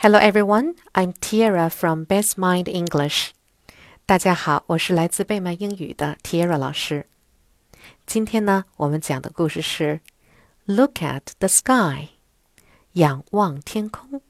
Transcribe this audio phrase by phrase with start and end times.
[0.00, 3.30] Hello everyone, I'm Tiara from Best Mind English.
[4.04, 7.06] 大家好，我是来自贝曼英语的 Tiara 老师。
[8.06, 10.00] 今天呢，我们讲的故事是
[10.66, 12.10] Look at the sky，
[12.92, 14.22] 仰望天空。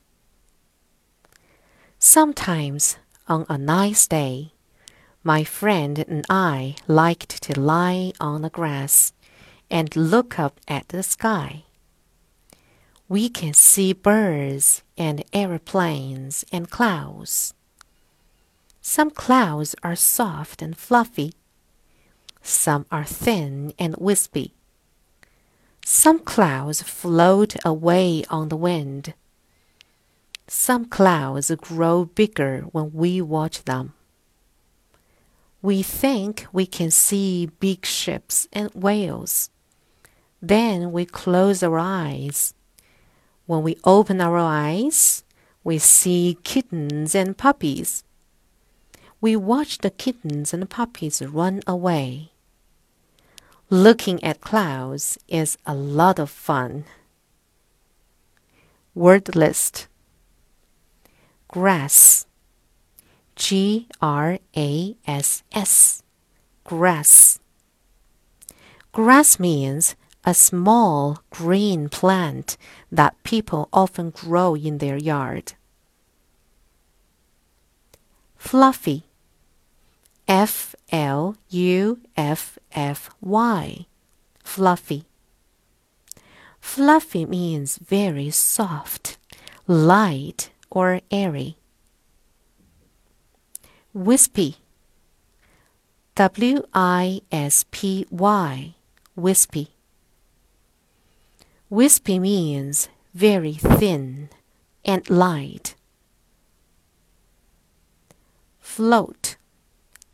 [2.01, 2.95] Sometimes
[3.27, 4.51] on a nice day,
[5.23, 9.11] my friend and I liked to lie on the grass
[9.69, 11.65] and look up at the sky
[13.12, 17.54] we can see birds and aeroplanes and clouds.
[18.80, 21.34] Some clouds are soft and fluffy.
[22.42, 24.54] Some are thin and wispy.
[25.84, 29.14] Some clouds float away on the wind.
[30.48, 33.94] Some clouds grow bigger when we watch them.
[35.62, 39.50] We think we can see big ships and whales.
[40.42, 42.54] Then we close our eyes
[43.46, 45.24] when we open our eyes,
[45.64, 48.04] we see kittens and puppies.
[49.20, 52.32] We watch the kittens and puppies run away.
[53.70, 56.86] Looking at clouds is a lot of fun.
[58.94, 59.88] Word list
[61.48, 62.26] Grass
[63.36, 66.04] G R A S S
[66.66, 67.40] Grass
[68.92, 72.58] Grass means a small green plant
[72.92, 75.54] that people often grow in their yard.
[78.38, 79.06] Fluffy.
[80.28, 83.86] F L U F F Y.
[84.44, 85.06] Fluffy.
[86.60, 89.18] Fluffy means very soft,
[89.68, 91.58] light, or airy.
[93.94, 94.58] Wispy.
[96.16, 98.76] W I S P Y.
[99.16, 99.72] Wispy
[101.71, 104.29] Wispy means very thin
[104.85, 105.75] and light.
[108.61, 109.37] Float,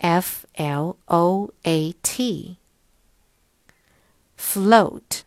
[0.01, 2.59] F L O A T.
[4.37, 5.25] Float.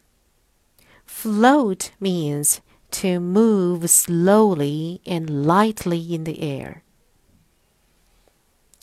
[1.06, 6.82] Float means to move slowly and lightly in the air.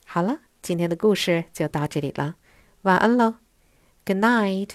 [0.05, 2.37] 好了，今天的故事就到这里了，
[2.83, 3.37] 晚安喽，
[4.05, 4.71] Good night。